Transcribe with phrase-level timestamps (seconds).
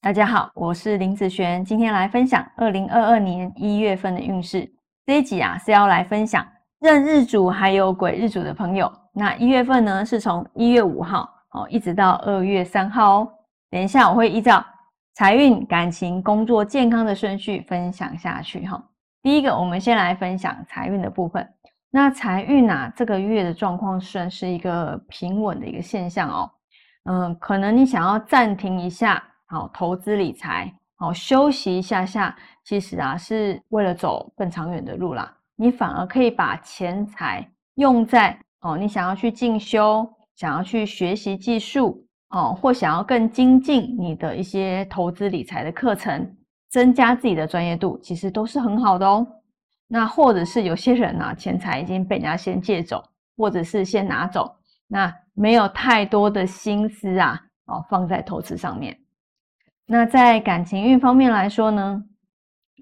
[0.00, 4.70] 大家好，我是林子璇，今天来分享二零二二年一月份的运势。
[5.04, 6.46] 这一集啊是要来分享
[6.78, 8.90] 壬日主还有癸日主的朋友。
[9.12, 13.28] 那一月份呢是从一月五号哦一直到二月三号哦。
[13.70, 14.64] 等一下我会依照
[15.14, 18.80] 财运、感情、工作、健康的顺序分享下去哈。
[19.20, 21.46] 第一个，我们先来分享财运的部分。
[21.90, 26.50] 那财运啊，这个月的状况算是一个平稳的一个现象哦。
[27.10, 29.20] 嗯，可能你想要暂停一下。
[29.50, 35.34] 好，投资理财，好休息一下下，其实啊是为了走更长远的路啦。
[35.56, 46.36] 你反而可以把钱财用在哦，你想要去进修，想要去学习技术哦，或想要更精进你的一些投资理财的课程，
[46.68, 49.26] 增加自己的专业度，其实都是很好的哦。
[49.86, 53.02] 那或者是有些人呢，钱财已经被人家先借走，
[53.34, 54.54] 或者是先拿走，
[54.86, 58.94] 那没有太多的心思啊，哦放在投资上面。
[59.90, 62.04] 那在感情运方面来说呢，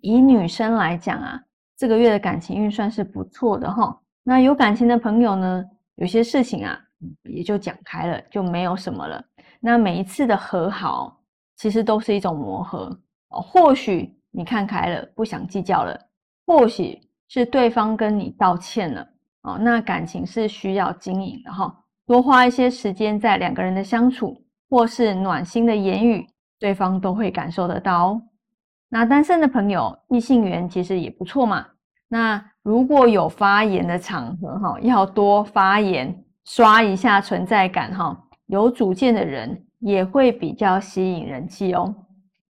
[0.03, 1.41] 以女生来讲啊，
[1.77, 3.97] 这个月的感情运算是不错的哈。
[4.25, 6.77] 那有感情的朋友呢，有些事情啊，
[7.23, 9.25] 也就讲开了，就没有什么了。
[9.61, 11.21] 那每一次的和好，
[11.55, 12.87] 其实都是一种磨合
[13.29, 13.41] 哦。
[13.41, 15.97] 或许你看开了，不想计较了；
[16.45, 19.09] 或许是对方跟你道歉了
[19.43, 19.57] 哦。
[19.57, 21.73] 那感情是需要经营的哈，
[22.05, 26.27] 多花一些时间在两个人的相处，或是暖心的言语。
[26.59, 28.23] 对方都会感受得到哦。
[28.89, 31.67] 那单身的朋友，异性缘其实也不错嘛。
[32.09, 38.25] 那如果有发言的场合哈，要多发言，刷一下存在感哈。
[38.47, 41.93] 有主见的人也会比较吸引人气哦。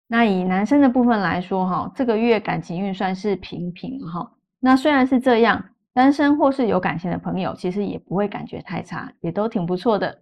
[0.05, 4.31] 那以男生的部分来说哈，这个月感情运算是平平哈。
[4.59, 5.63] 那虽然是这样，
[5.93, 10.21] 单身或是有感情的朋友，其实也不会感觉太差，也都挺不错的。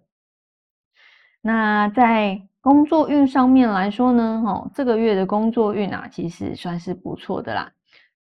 [1.42, 7.70] 那在工作运上面来说呢，哦，这个月的工作运啊，其实算是不错的啦。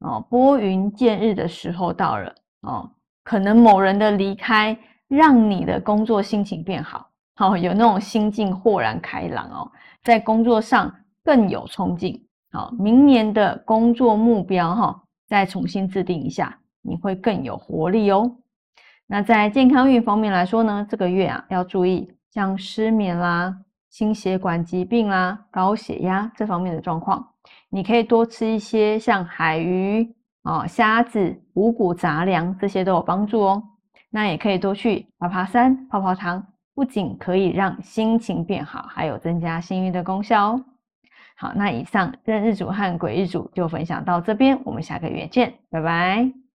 [0.01, 2.91] 哦，拨云见日的时候到了哦，
[3.25, 9.73] 可能某人的离开，让你的工作心情变好，好有那种心境豁然开朗哦，
[10.05, 12.23] 在工作上更有冲劲。
[12.53, 18.37] 好，明年的工作目标哈，再重新制定一下，你会更有活力哦。
[19.07, 23.57] 那在健康运方面来说呢，这个月啊，要注意像失眠啦。
[23.97, 27.27] 心血管疾病啦、高血压这方面的状况，
[27.71, 30.07] 你可以多吃一些像海鱼
[30.43, 33.63] 啊、虾子、五谷杂粮，这些都有帮助哦。
[34.11, 40.65] 那也可以多去爬爬山、泡泡汤，不仅可以让心情变好，还有增加幸运的功效哦。
[41.35, 46.46] 好，那以上任日主和鬼日主就分享到这边，我们下个月见，拜拜。